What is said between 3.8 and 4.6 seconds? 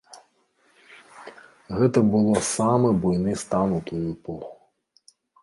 тую эпоху.